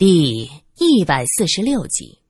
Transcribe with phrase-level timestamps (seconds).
[0.00, 2.20] 第一百四十六集，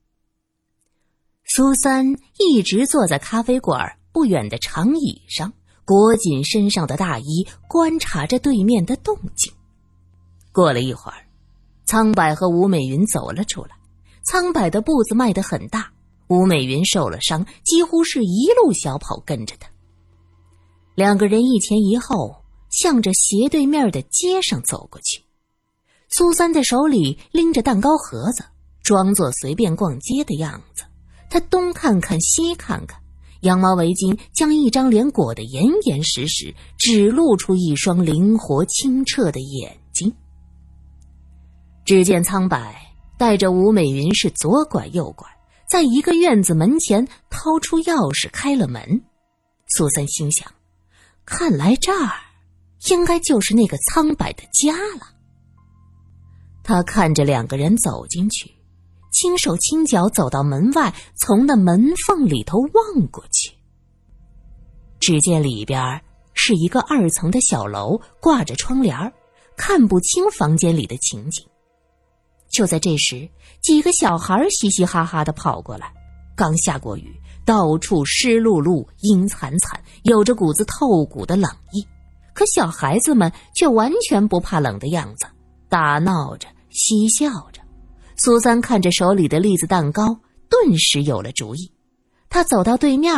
[1.45, 5.53] 苏三一直坐在咖啡馆不远的长椅上，
[5.85, 9.53] 裹紧身上的大衣，观察着对面的动静。
[10.51, 11.25] 过了一会儿，
[11.85, 13.69] 苍柏和吴美云走了出来。
[14.21, 15.93] 苍柏的步子迈得很大，
[16.27, 19.69] 吴美云受了伤，几乎是一路小跑跟着他。
[20.93, 25.23] 两个人一前一后，向着斜对面的街上走过去。
[26.11, 28.43] 苏三的手里拎着蛋糕盒子，
[28.83, 30.83] 装作随便逛街的样子。
[31.29, 32.99] 他东看看西看看，
[33.41, 40.13] 羊毛围巾将一张脸裹得严严实实，只露出一双灵活清澈的眼睛。
[41.85, 42.57] 只见苍柏
[43.17, 45.25] 带着吴美云是左拐右拐，
[45.69, 49.01] 在一个院子门前掏出钥匙开了门。
[49.67, 50.51] 苏三心想：
[51.23, 52.11] 看来这儿
[52.89, 55.20] 应该就是那个苍柏的家了。
[56.71, 58.49] 他看着两个人走进去，
[59.11, 63.53] 轻手轻脚走到门外，从那门缝里头望过去。
[64.97, 66.01] 只见里边
[66.33, 68.95] 是一个二层的小楼，挂着窗帘
[69.57, 71.45] 看不清房间里的情景。
[72.49, 73.27] 就在这时，
[73.61, 75.93] 几个小孩嘻嘻哈哈的跑过来。
[76.37, 81.85] 刚下过雨，到处湿漉漉、阴惨惨，有着股子透骨的冷意。
[82.33, 85.25] 可小孩子们却完全不怕冷的样子。
[85.67, 87.61] 打闹着，嬉笑着。
[88.17, 90.19] 苏三看着手里的栗子蛋糕，
[90.49, 91.71] 顿时有了主意。
[92.29, 93.13] 他走到对面，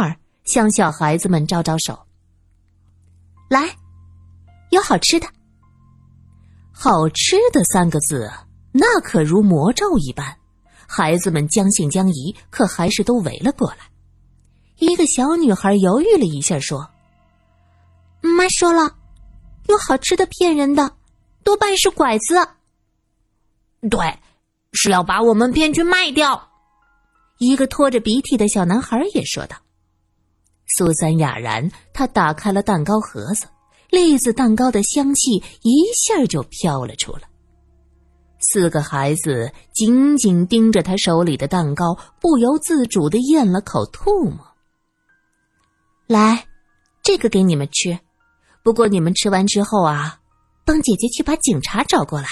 [0.46, 1.98] 向小孩子们招招手
[3.50, 3.70] ：“来，
[4.72, 5.28] 有好吃的。
[6.72, 8.32] ”“好吃的”三个字，
[8.72, 10.36] 那可如魔咒一般。
[10.88, 13.78] 孩子们将信将疑，可还是都围了过来。
[14.78, 16.90] 一个小女孩犹豫了一下，说
[18.22, 18.96] ：“妈说了，
[19.68, 20.92] 有好吃的骗人的。”
[21.44, 22.36] 多半是拐子，
[23.90, 24.20] 对，
[24.72, 26.50] 是要把我们骗去卖掉。
[27.38, 29.58] 一个拖着鼻涕的小男孩也说道。
[30.78, 33.46] 苏三哑然，他打开了蛋糕盒子，
[33.90, 37.22] 栗子蛋糕的香气一下就飘了出来。
[38.40, 44.40] 四个孩子紧紧盯着他手里的蛋糕，不由自主的咽了口唾沫。
[46.08, 46.46] 来，
[47.04, 48.00] 这个给你们吃，
[48.64, 50.20] 不过你们吃完之后啊。
[50.66, 52.28] 帮姐姐去把警察找过来。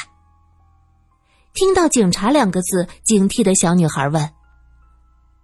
[1.53, 4.22] 听到“警察”两个字，警惕的小女孩问：“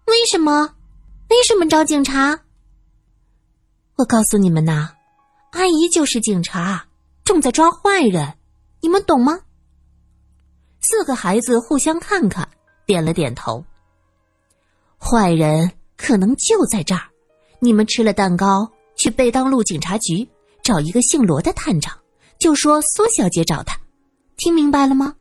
[0.08, 0.74] 为什么？
[1.30, 2.40] 为什么找警察？”
[3.98, 4.92] 我告诉你们呐，
[5.52, 6.86] 阿姨就是警察，
[7.24, 8.36] 正在抓坏人，
[8.82, 9.40] 你们懂吗？
[10.82, 12.48] 四个孩子互相看看，
[12.86, 13.64] 点了点头。
[14.98, 17.02] 坏人可能就在这儿，
[17.60, 20.28] 你们吃了蛋糕，去贝当路警察局
[20.64, 21.98] 找一个姓罗的探长。
[22.40, 23.78] 就说苏小姐找他，
[24.38, 25.16] 听明白了吗？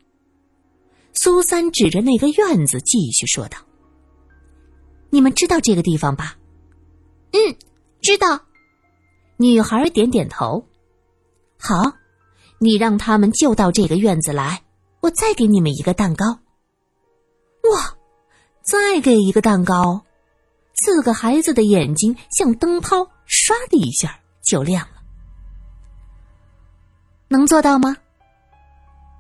[1.17, 3.59] 苏三指着那个院子继续说道
[5.11, 6.37] ：“你们知道这个地方吧
[7.33, 7.57] ？”“嗯，
[8.03, 8.43] 知道。”
[9.39, 10.69] 女孩点点头。
[11.59, 11.95] “好，
[12.59, 14.63] 你让他们就到这个院子来，
[15.01, 16.39] 我再给你们一个蛋糕。
[17.73, 17.97] ”“哇，
[18.63, 20.05] 再给一个蛋糕！”
[20.85, 25.03] 四个孩子的眼睛像灯泡，唰的一下就亮了。
[27.29, 27.97] 能做到吗？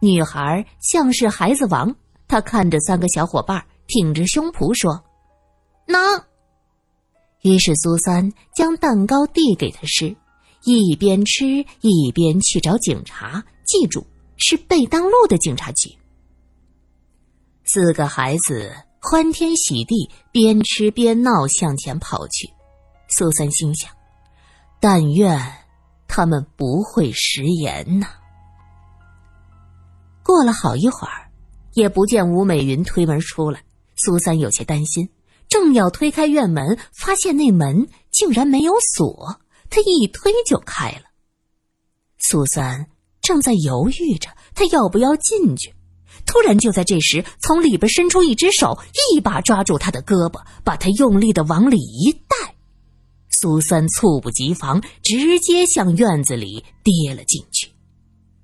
[0.07, 1.95] 女孩像是孩子王，
[2.29, 5.03] 她看着三个小伙伴，挺着胸脯说
[5.89, 5.99] ：“能。”
[7.43, 10.17] 于是苏三将蛋糕递给她吃，
[10.63, 13.45] 一边吃一边去找警察。
[13.65, 14.07] 记住，
[14.37, 15.91] 是贝当路的警察局。
[17.65, 22.49] 四个孩子欢天喜地，边吃边闹，向前跑去。
[23.09, 23.91] 苏三心想：
[24.81, 25.53] 但愿。
[26.09, 28.07] 他们不会食言呐。
[30.27, 31.31] 过了好一会儿，
[31.75, 33.63] 也不见吴美云推门出来，
[33.95, 35.09] 苏三有些担心，
[35.49, 41.03] 正要推开院门，发现那门竟然没有锁，他一推就开了。
[42.19, 42.89] 苏三
[43.23, 45.73] 正在犹豫着，他要不要进去？
[46.27, 48.77] 突然，就在这时，从里边伸出一只手，
[49.15, 52.57] 一把抓住他的胳膊，把他用力的往里一带。
[53.31, 57.71] 苏三猝不及防，直接向院子里跌了进去。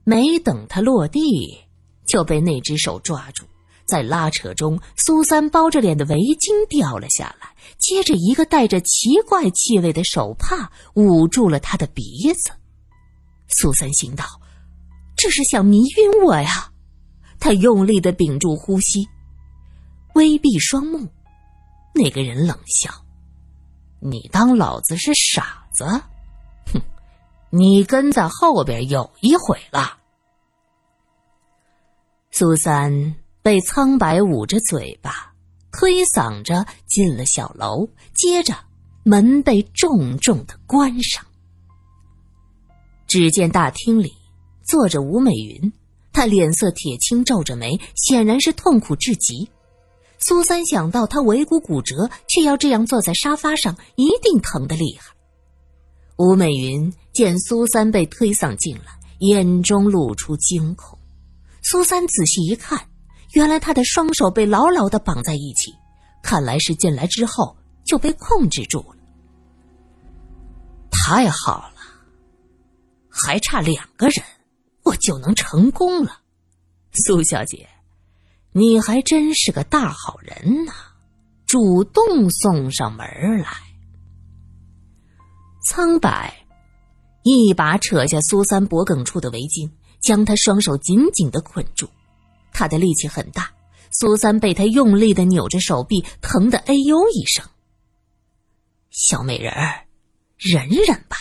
[0.05, 1.58] 没等他落地，
[2.06, 3.44] 就被那只手抓住。
[3.84, 12.52] 在拉扯中，苏三包着脸的围巾掉了下来，接着一个带着奇怪气味的手帕捂住了他的鼻子。
[13.49, 14.25] 苏三心道
[15.16, 16.70] ：“这是想迷晕我呀！”
[17.38, 19.06] 他用力的屏住呼吸，
[20.14, 21.08] 微闭双目。
[21.93, 22.90] 那个人冷笑。
[24.00, 25.84] 你当老子是傻子？
[26.72, 26.81] 哼！
[27.50, 29.99] 你跟在后边有一回了。
[32.34, 35.34] 苏三被苍白捂着嘴巴，
[35.70, 37.87] 推搡着进了小楼。
[38.14, 38.55] 接着，
[39.05, 41.23] 门被重重的关上。
[43.06, 44.14] 只见大厅里
[44.64, 45.70] 坐着吴美云，
[46.11, 49.50] 她脸色铁青，皱着眉，显然是痛苦至极。
[50.19, 55.14] 苏三想到她尾骨骨折，却要这样坐在沙发上，一定疼得厉害。
[56.17, 60.99] 吴美云见苏三被推搡进来，眼中露出惊恐。
[61.62, 62.88] 苏三仔细一看，
[63.32, 65.73] 原来他的双手被牢牢的绑在一起，
[66.23, 68.97] 看来是进来之后就被控制住了。
[70.91, 71.81] 太好了，
[73.09, 74.25] 还差两个人，
[74.82, 76.20] 我就能成功了。
[77.06, 77.69] 苏小姐，
[78.53, 80.73] 你还真是个大好人呐，
[81.47, 83.06] 主动送上门
[83.38, 83.49] 来。
[85.64, 86.44] 苍白
[87.23, 89.70] 一把扯下苏三脖梗处的围巾。
[90.02, 91.88] 将他双手紧紧的捆住，
[92.52, 93.50] 他的力气很大。
[93.93, 97.44] 苏三被他用力的扭着手臂，疼得哎呦一声。
[98.90, 99.84] 小美人儿，
[100.38, 101.16] 忍忍吧，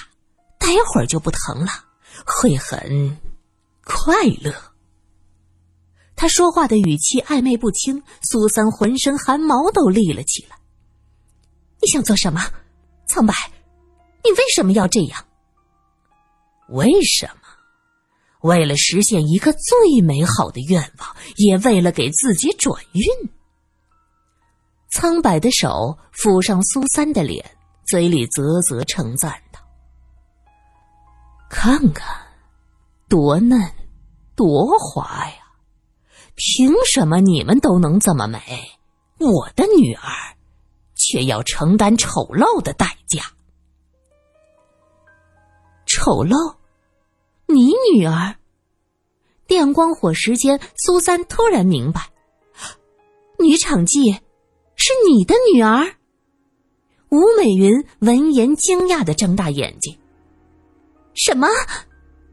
[0.58, 1.68] 待会儿就不疼了，
[2.26, 3.18] 会很
[3.84, 4.54] 快乐。
[6.16, 10.58] 他说话的语气暧昧不清，苏三浑身汗毛都立了起来。
[11.82, 12.42] 你想做什么，
[13.06, 13.34] 苍白？
[14.24, 15.26] 你为什么要这样？
[16.70, 17.41] 为什么？
[18.42, 23.30] 为了实现一个最美好的愿望，也为了给自己转运。
[24.90, 27.46] 苍白的手抚上苏三的脸，
[27.88, 29.60] 嘴里啧啧称赞道
[31.50, 32.08] ：“看看，
[33.08, 33.60] 多嫩，
[34.36, 35.36] 多滑呀！
[36.36, 38.40] 凭什么你们都能这么美，
[39.20, 40.10] 我的女儿
[40.96, 43.24] 却要承担丑陋的代价？
[45.86, 46.56] 丑陋？”
[47.54, 48.36] 你女儿？
[49.48, 52.10] 电光火石间，苏三突然明白，
[53.40, 54.14] 女场记
[54.76, 55.96] 是你的女儿。
[57.10, 59.98] 吴美云闻言惊讶的睁大眼睛
[61.14, 61.48] ：“什么？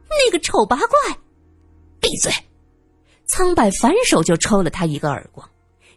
[0.08, 1.18] 那个丑八怪？
[2.00, 2.32] 闭嘴！”
[3.26, 5.48] 苍白反手就抽了他一个耳光，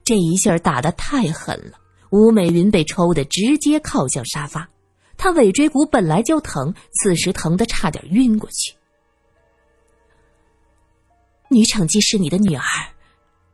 [0.04, 1.78] 这一下打的太狠了。
[2.10, 4.68] 吴美云被抽的直接靠向沙发，
[5.16, 8.76] 她尾椎骨本来就疼，此时疼得差点晕过去。
[11.52, 12.64] 女场记是你的女儿，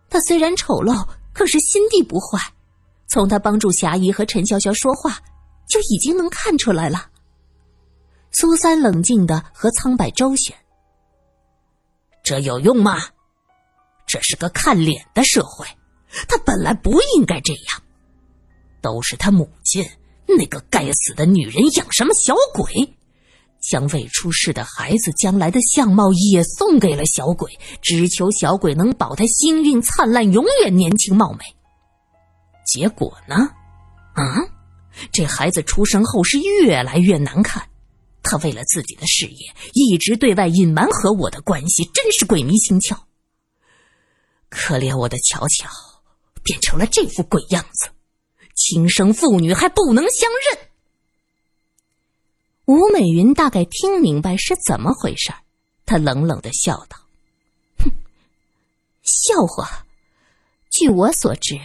[0.07, 2.39] 她虽然丑陋，可是心地不坏。
[3.07, 5.19] 从她帮助霞姨和陈潇潇说话，
[5.67, 7.09] 就已经能看出来了。
[8.31, 10.55] 苏三冷静的和苍白周旋，
[12.23, 13.01] 这有用吗？
[14.05, 15.65] 这是个看脸的社会，
[16.27, 17.81] 他本来不应该这样，
[18.79, 19.83] 都是他母亲
[20.27, 22.96] 那个该死的女人养什么小鬼。
[23.61, 27.51] 将未出世的孩子将来的相貌也送给了小鬼，
[27.81, 31.45] 只求小鬼能保他星运灿烂，永远年轻貌美。
[32.65, 33.35] 结果呢？
[34.13, 34.23] 啊，
[35.11, 37.67] 这孩子出生后是越来越难看。
[38.23, 42.97] 他为了自己的事业，一直对外隐瞒和我的关系，真是鬼迷心窍。
[44.49, 45.69] 可怜我的巧巧，
[46.43, 47.89] 变成了这副鬼样子，
[48.53, 50.66] 亲生父女还不能相认。
[52.67, 55.31] 吴美云大概听明白是怎么回事
[55.85, 56.97] 她冷冷的笑道
[57.79, 57.89] ：“哼，
[59.03, 59.85] 笑话！
[60.69, 61.57] 据我所知，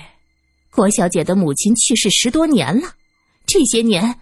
[0.71, 2.95] 郭小姐的母亲去世十多年了，
[3.47, 4.21] 这些年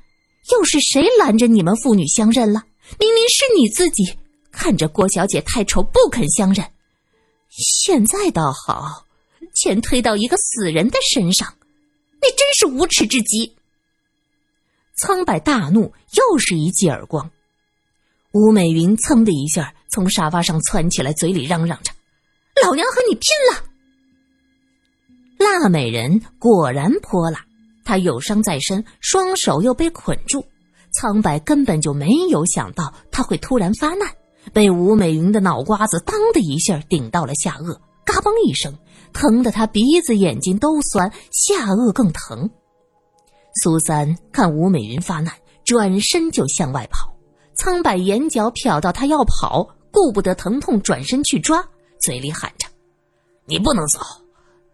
[0.52, 2.64] 又是谁拦着你们父女相认了？
[2.98, 4.16] 明明是你自己
[4.50, 6.66] 看着郭小姐太丑不肯相认，
[7.50, 9.04] 现在倒好，
[9.54, 11.46] 全推到一个死人的身上，
[12.22, 13.54] 你真是无耻至极！”
[15.00, 17.30] 苍白大怒，又是一记耳光。
[18.34, 21.90] 吴美云噌的一下从沙发上窜起来，嘴里嚷嚷着
[22.62, 23.64] ：“老娘和你拼了！”
[25.40, 27.46] 辣美人果然泼辣，
[27.82, 30.44] 她有伤在身，双手又被捆住。
[30.92, 34.06] 苍白根本就没有想到她会突然发难，
[34.52, 38.76] 被吴美云的脑瓜子当的一下顶到了下颚，嘎嘣一声，
[39.14, 42.50] 疼得他鼻子眼睛都酸，下颚更疼。
[43.54, 47.14] 苏三看吴美云发难，转身就向外跑。
[47.56, 51.62] 苍白眼角瞟到他要跑，顾不得疼痛，转身去抓，
[52.00, 52.66] 嘴里喊着
[53.44, 54.00] ：“你不能走，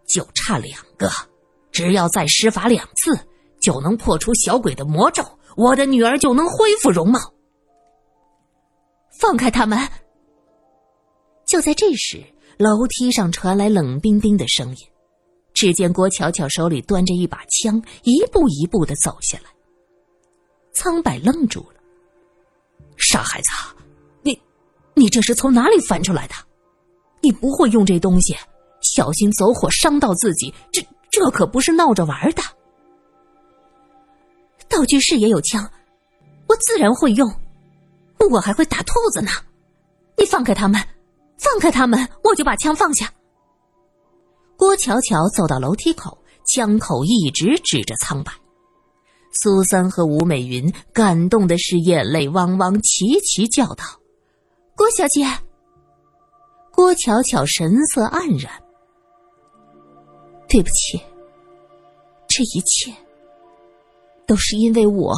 [0.07, 1.09] 就差两个，
[1.71, 3.19] 只要再施法两次，
[3.59, 5.23] 就能破除小鬼的魔咒，
[5.57, 7.19] 我的女儿就能恢复容貌。”
[9.19, 9.79] 放开他们！
[11.45, 12.23] 就在这时，
[12.57, 14.77] 楼梯上传来冷冰冰的声音。
[15.57, 19.45] 只见郭巧巧手里端着一把枪，一步一步的走下来。
[20.71, 21.81] 苍白愣住了
[22.95, 23.49] ：“傻孩子，
[24.21, 24.39] 你，
[24.93, 26.35] 你这是从哪里翻出来的？
[27.21, 28.35] 你不会用这东西，
[28.81, 32.43] 小心走火伤到自己，这这可不是闹着玩的。
[34.69, 35.67] 道具室也有枪，
[36.47, 37.27] 我自然会用，
[38.29, 39.31] 我还会打兔子呢。
[40.19, 40.79] 你放开他们，
[41.39, 43.11] 放开他们，我就把枪放下。
[44.57, 48.31] 郭巧巧走到楼梯口，枪口一直指着苍白。
[49.31, 53.83] 苏三和吴美云感动的是眼泪汪汪，齐齐叫道
[54.75, 55.23] ：“郭小姐！”
[56.73, 58.51] 郭巧巧神色黯然
[60.49, 60.99] ：“对不起，
[62.27, 62.91] 这一切
[64.25, 65.15] 都是因为我。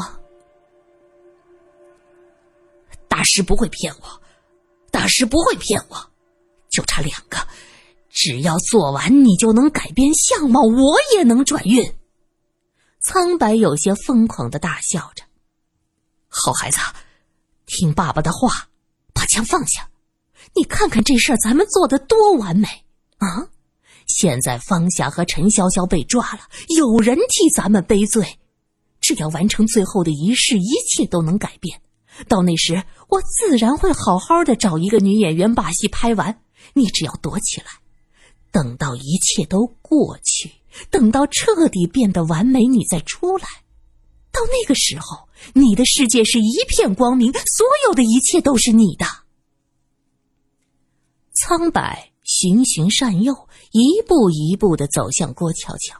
[3.08, 4.22] 大师不会骗我，
[4.91, 5.98] 大师不会骗我，
[6.69, 7.38] 就差两个，
[8.21, 11.93] 只要做完，你就能改变相貌，我也能转运。”
[12.99, 15.23] 苍白有些疯狂的大笑着
[16.27, 16.79] ：“好孩子，
[17.65, 18.67] 听爸爸的话，
[19.13, 19.89] 把枪放下。
[20.53, 22.67] 你看看这事儿咱们做的多完美
[23.19, 23.47] 啊！
[24.05, 26.41] 现在方霞和陈潇潇被抓了，
[26.75, 28.38] 有人替咱们背罪。
[28.99, 31.81] 只要完成最后的仪式，一切都能改变。
[32.27, 36.41] 到那时，我自然会好好的找一个女演员把戏拍完。
[36.73, 37.67] 你只要躲起来，
[38.51, 40.51] 等到一切都过去。”
[40.91, 43.47] 等到彻底变得完美，你再出来。
[44.31, 49.05] 到那个时候，你的世界是一片光明，所有的一切都是你的。
[51.33, 53.33] 苍白循循善诱，
[53.71, 55.99] 一步一步的走向郭巧巧。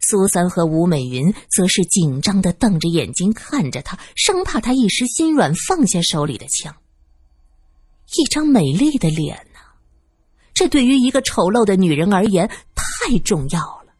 [0.00, 6.74] 苏三和吴美云则是紧张的瞪着眼睛看着他，生怕他一时心软放下手里的枪。
[8.16, 9.46] 一张美丽的脸？
[10.60, 13.94] 这对于一个丑陋的女人而言太重要了。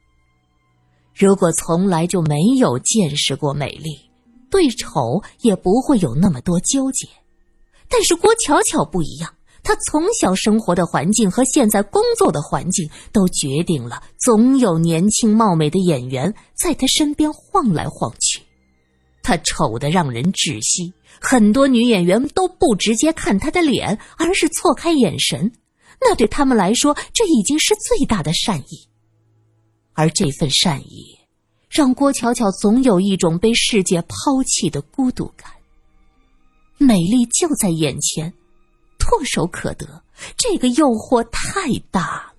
[1.15, 3.99] 如果从来就没有见识过美丽，
[4.51, 7.09] 对丑也不会有那么多纠结。
[7.89, 18.43] 但是郭巧巧不一样，她从小生活的环境和现在工作的环境都决定了，总有年轻貌美的演员在她身边晃来晃去。
[19.23, 25.51] 她丑得让人窒息，很多女演员都不直接看她的脸，而是错开眼神。
[26.01, 28.89] 那对他们来说，这已经是最大的善意。
[29.93, 31.19] 而这份善意，
[31.69, 35.53] 让郭巧巧总有一种被世界抛弃的孤独感。
[36.79, 38.33] 美丽就在眼前，
[38.99, 40.03] 唾手可得，
[40.37, 42.35] 这个诱惑太大了。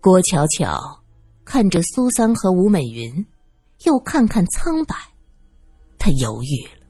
[0.00, 1.00] 郭巧巧
[1.44, 3.24] 看着苏三和吴美云，
[3.84, 4.96] 又看看苍白，
[5.96, 6.86] 她犹豫了。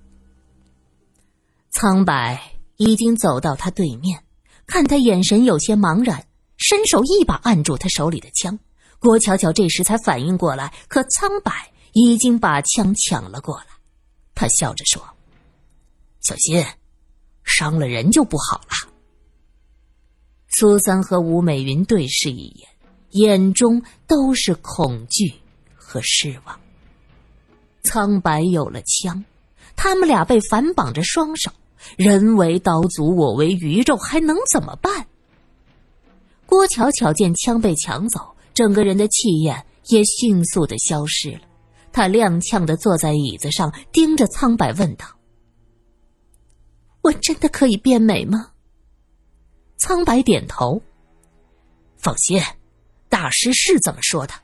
[1.71, 2.41] 苍白
[2.77, 4.25] 已经走到他对面，
[4.67, 6.27] 看他眼神有些茫然。
[6.57, 8.59] 伸手一把按住他手里的枪，
[9.01, 11.53] 郭巧巧这时才反应过来，可苍白
[11.93, 13.67] 已经把枪抢了过来。
[14.37, 15.03] 他笑着说
[16.23, 16.65] ：“小心，
[17.43, 18.91] 伤了人就不好了。”
[20.57, 22.69] 苏三和吴美云对视一眼，
[23.11, 25.35] 眼中都是恐惧
[25.75, 26.59] 和失望。
[27.83, 29.23] 苍白有了枪，
[29.75, 31.51] 他们俩被反绑着双手，
[31.97, 35.07] 人为刀俎，我为鱼肉，还能怎么办？
[36.47, 38.21] 郭巧巧见枪被抢走，
[38.53, 41.41] 整个人的气焰也迅速的消失了。
[41.93, 45.07] 她踉跄的坐在椅子上，盯着苍白问道
[47.03, 48.51] ：“我真的可以变美吗？”
[49.79, 50.83] 苍白点头
[51.97, 52.41] ：“放心，
[53.09, 54.35] 大师是这么说的，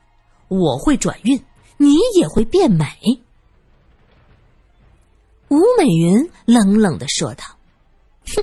[0.47, 1.41] 我会转运，
[1.77, 2.85] 你也会变美。”
[5.51, 7.43] 吴美云冷冷的说道
[8.33, 8.41] ：“哼，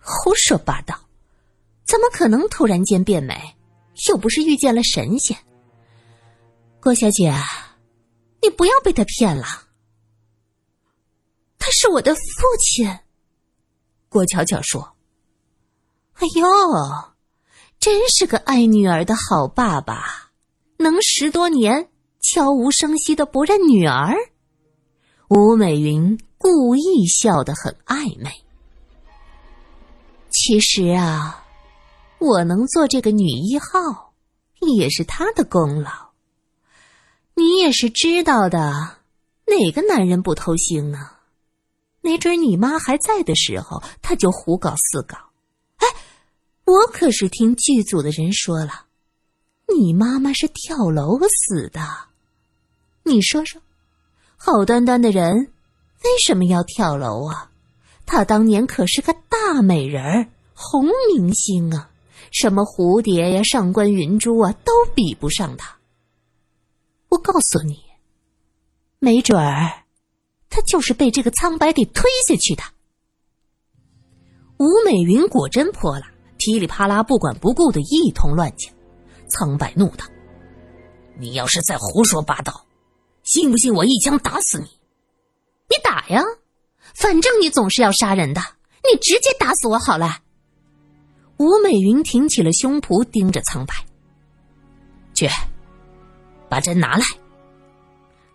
[0.00, 0.98] 胡说八道。”
[1.86, 3.56] 怎么可能突然间变美？
[4.08, 5.36] 又不是遇见了神仙。
[6.80, 7.32] 郭小姐，
[8.42, 9.46] 你不要被他骗了。
[11.56, 12.20] 他是我的父
[12.60, 12.98] 亲。
[14.08, 14.96] 郭巧巧说
[16.18, 16.48] ：“哎呦，
[17.78, 20.32] 真是个爱女儿的好爸爸，
[20.78, 21.90] 能十多年
[22.20, 24.16] 悄无声息的不认女儿。”
[25.30, 28.32] 吴美云故意笑得很暧昧。
[30.30, 31.36] 其实啊。
[32.22, 34.12] 我能做这个女一号，
[34.60, 35.90] 也是他的功劳。
[37.32, 38.98] 你也是知道的，
[39.46, 41.12] 哪个男人不偷腥呢？
[42.02, 45.16] 没准你妈还在的时候，他就胡搞四搞。
[45.78, 45.88] 哎，
[46.66, 48.84] 我可是听剧组的人说了，
[49.74, 51.80] 你妈妈是跳楼死的。
[53.02, 53.62] 你说说，
[54.36, 55.50] 好端端的人
[56.04, 57.50] 为什么要跳楼啊？
[58.06, 61.90] 她当年可是个大美人儿，红明星啊！
[62.32, 65.76] 什么蝴蝶呀、上官云珠啊，都比不上他。
[67.08, 67.80] 我告诉你，
[68.98, 69.84] 没准儿，
[70.48, 72.62] 他就是被这个苍白给推下去的。
[74.58, 76.06] 吴美云果真泼了，
[76.38, 78.72] 噼里啪啦不管不顾的一通乱讲。
[79.28, 80.04] 苍白怒道
[81.18, 82.64] ：“你要是再胡说八道，
[83.22, 84.66] 信不信我一枪打死你？
[85.70, 86.22] 你打呀，
[86.94, 88.40] 反正你总是要杀人的，
[88.82, 90.18] 你直接打死我好了。”
[91.38, 93.74] 吴美云挺起了胸脯，盯着苍白
[95.14, 95.28] ：“去，
[96.48, 97.04] 把针拿来。”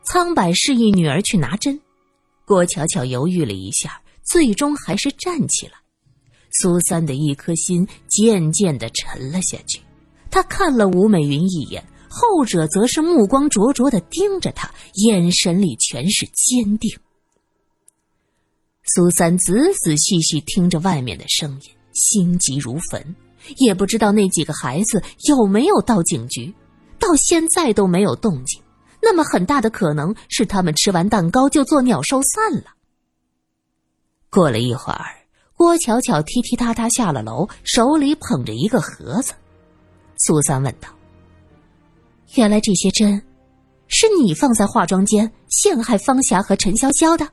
[0.08, 1.80] 苍白示意女儿去拿针。
[2.46, 5.74] 郭巧巧犹豫了一下，最终还是站起来。
[6.52, 9.82] 苏三的一颗心渐渐的沉了下去。
[10.32, 16.98] 他看了吴美云一眼，后者则是目光灼灼的盯着他，眼神里全是坚定。
[18.94, 23.16] 苏三仔仔细细听着外面的声音，心急如焚，
[23.58, 26.54] 也不知道那几个孩子有没有到警局，
[27.00, 28.62] 到现在都没有动静。
[29.02, 32.66] 那么很大的可能是他们吃完蛋糕就作鸟兽散了。
[34.30, 35.06] 过了一会儿，
[35.56, 39.34] 郭巧巧踢踢踏踏下了楼，手里捧着一个盒子。
[40.18, 40.90] 苏三问道
[42.36, 43.22] ：“原来这些针，
[43.88, 47.28] 是你放在化妆间陷害方霞和陈潇潇的？”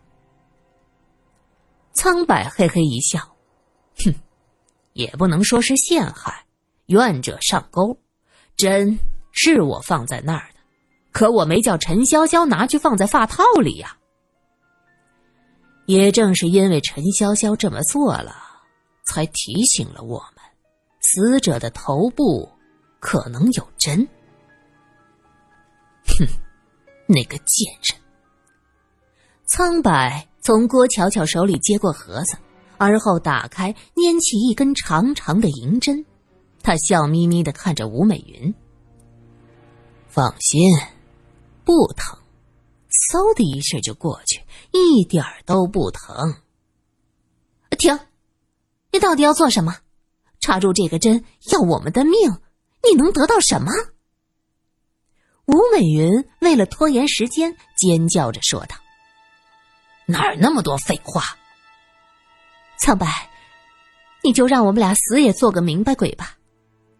[1.93, 3.37] 苍白嘿嘿一笑
[4.05, 4.15] ：“哼，
[4.93, 6.47] 也不能说是陷害，
[6.87, 7.99] 愿者上钩。
[8.57, 8.99] 针
[9.33, 10.61] 是我放在那儿的。”
[11.13, 13.99] 可我没叫陈潇潇拿去放在发套里呀。
[15.85, 18.35] 也正是因为陈潇潇这么做了，
[19.05, 20.43] 才提醒了我们，
[21.01, 22.51] 死者的头部
[22.99, 24.09] 可能有针。
[26.07, 26.27] 哼，
[27.07, 28.01] 那个贱人！
[29.45, 32.37] 苍白从郭巧巧手里接过盒子，
[32.77, 36.05] 而后打开，拈起一根长长的银针，
[36.63, 38.53] 他笑眯眯的看着吴美云
[40.09, 40.61] ：“放心。”
[41.65, 42.19] 不疼，
[42.91, 46.35] 嗖的一下就过去，一点儿都不疼。
[47.79, 47.97] 停！
[48.91, 49.77] 你到底要做什么？
[50.41, 52.13] 插入这个针要我们的命，
[52.83, 53.71] 你能得到什么？
[55.47, 58.75] 吴美云为了拖延时间，尖叫着说道
[60.13, 61.23] ：“哪儿那么多废话？
[62.79, 63.07] 苍白，
[64.23, 66.37] 你就让我们俩死也做个明白鬼吧。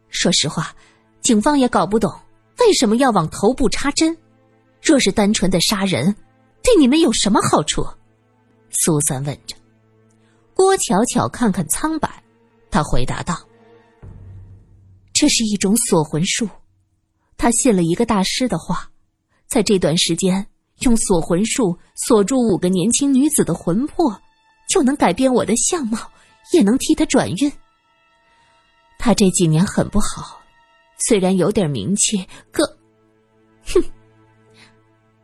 [0.09, 0.75] 说实话，
[1.21, 2.11] 警方也搞不懂
[2.59, 4.17] 为什么要往头部插针。”
[4.83, 6.17] 若是单纯的杀人，
[6.61, 7.87] 对你们有什么好处？
[8.71, 9.55] 苏三问着。
[10.55, 12.11] 郭巧巧看看苍白，
[12.71, 13.39] 他回答道
[15.15, 16.49] ：“这是一种锁魂术。
[17.37, 18.91] 他信了一个大师的话，
[19.47, 20.47] 在这段时间
[20.83, 24.21] 用锁魂术锁住五个年轻女子的魂魄，
[24.69, 25.99] 就能改变我的相貌，
[26.53, 27.53] 也能替她转运。
[28.99, 30.41] 他这几年很不好，
[30.99, 32.65] 虽然有点名气，可，
[33.65, 33.83] 哼。”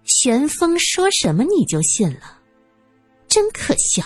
[0.05, 2.40] 玄风说什么你就信了，
[3.29, 4.03] 真可笑。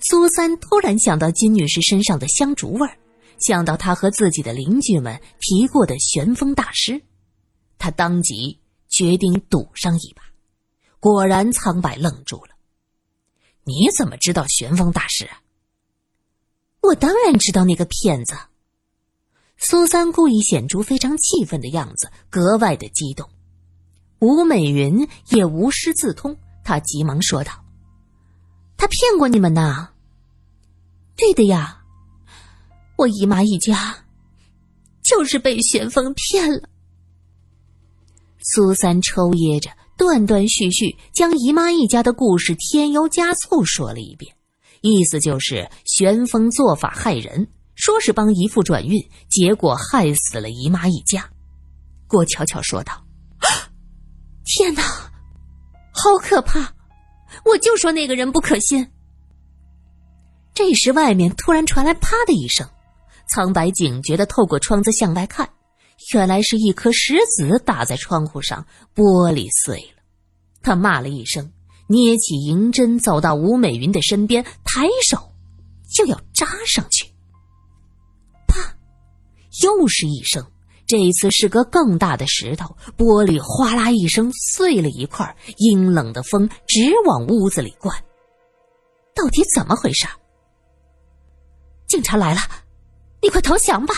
[0.00, 2.96] 苏三突然想到金女士身上的香烛味儿，
[3.38, 7.02] 想到她和自己的邻居们提过的玄风大师，
[7.78, 10.22] 他当即决定赌上一把。
[10.98, 12.50] 果然，苍白愣住了。
[13.64, 15.28] 你怎么知道玄风大师？
[16.82, 18.34] 我当然知道那个骗子。
[19.56, 23.28] 苏三故意显出非常气愤的样子，格外的激动。
[24.18, 27.52] 吴美云也无师自通，她急忙说道
[28.76, 29.90] ：“他骗过你们呐？
[31.14, 31.82] 对的呀，
[32.96, 34.04] 我姨妈一家
[35.02, 36.68] 就是被玄风骗了。”
[38.42, 44.34] 苏三抽噎着，断断续续将姨妈一家的故事添油加醋说了一遍，
[44.80, 48.98] 意思就是旋风做法害人，说是帮姨父转运，
[49.28, 51.28] 结果害死了姨妈一家。
[52.06, 53.04] 郭巧巧说道。
[54.44, 54.82] 天哪，
[55.92, 56.74] 好可怕！
[57.44, 58.90] 我就说那个人不可信。
[60.52, 62.68] 这时，外面突然传来“啪”的一声，
[63.28, 65.48] 苍白警觉的透过窗子向外看，
[66.14, 70.02] 原来是一颗石子打在窗户上，玻璃碎了。
[70.62, 71.52] 他骂了一声，
[71.86, 75.32] 捏起银针，走到吴美云的身边，抬手
[75.94, 77.06] 就要扎上去。
[78.46, 78.76] 啪，
[79.62, 80.44] 又是一声。
[80.86, 87.96] 这一次是个更大的石头，玻璃哗啦一声碎了一块，阴冷的风直往屋子里灌。
[89.14, 90.08] 到底怎么回事？
[91.86, 92.40] 警察来了，
[93.22, 93.94] 你快投降吧！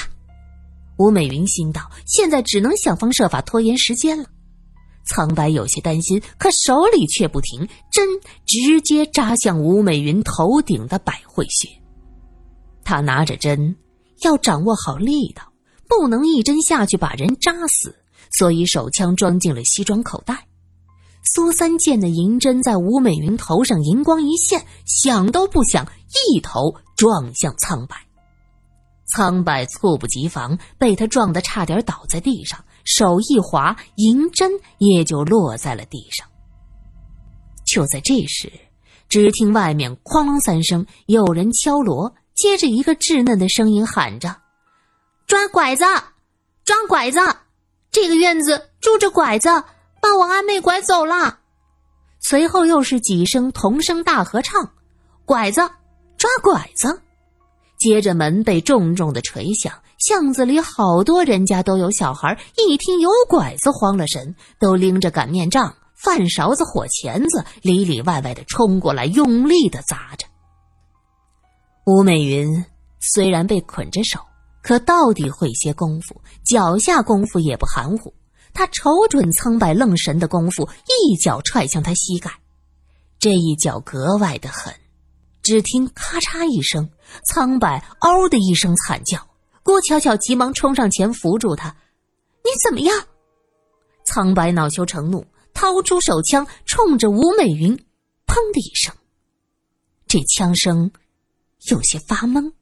[1.03, 4.25] 吴美云心道，现在只能想方设法拖延时间了。
[5.05, 8.09] 苍白有些担心，可手里却不停，针
[8.47, 11.69] 直接扎向吴美云头顶的百会穴。
[12.85, 13.75] 他拿着针，
[14.23, 15.43] 要掌握好力道。
[15.89, 17.95] 不能一针下去把人扎死，
[18.39, 20.47] 所以手枪装进了西装口袋。
[21.35, 25.85] 苏三见那银针在吴美云头上银光一现，想都不想，
[26.31, 27.97] 一头撞向苍白。
[29.15, 36.27] 苍白猝不及防，被他撞得差点倒在地上，手一滑，银针也就落在了地上。
[37.67, 38.51] 就在这时，
[39.11, 44.35] 只听外面哐啷三声，有人敲锣，接着一个稚嫩的声音喊着
[45.29, 45.85] ：“抓拐子，
[46.65, 47.19] 抓拐子！
[47.91, 49.49] 这个院子住着拐子，
[50.01, 51.41] 把我阿妹拐走了。”
[52.19, 54.73] 随后又是几声同声大合唱
[55.27, 55.61] ：“拐子，
[56.17, 57.03] 抓拐子！”
[57.83, 70.29] 接着门被重重的捶响，巷子里好多人家都有小孩，一听有拐子，慌了神，都拎着擀面杖、饭勺子、火钳子，里里外外的冲过来，用力的砸着。
[71.85, 72.65] 吴美云
[73.01, 74.21] 虽然被捆着手，
[74.63, 78.15] 可到底会些功夫，脚下功夫也不含糊。
[78.55, 82.31] 他瞅准苍白愣神的功夫，一脚踹向他膝盖，
[83.19, 84.73] 这一脚格外的狠。
[85.43, 86.89] 只听咔嚓一声，
[87.29, 89.29] 苍白嗷的一声惨叫。
[89.63, 91.77] 郭巧巧急忙冲上前扶住他
[92.45, 93.07] ：“你怎么样？”
[94.05, 97.77] 苍白恼羞成怒，掏出手枪冲着吴美云，
[98.27, 98.95] 砰的一声。
[100.07, 100.91] 这枪声
[101.69, 102.53] 有些发懵，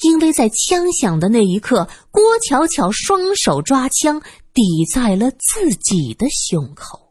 [0.00, 4.22] 因为在枪响的那一刻，郭巧巧双手抓枪
[4.54, 7.01] 抵在了自己的胸口。